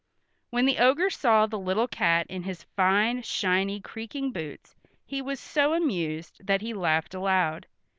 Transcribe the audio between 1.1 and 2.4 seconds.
saw the little cat